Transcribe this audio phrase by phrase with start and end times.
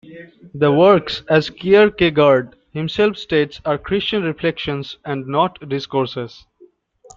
[0.55, 6.43] The "Works" as Kierkegaard himself states are Christian reflections and not discourses.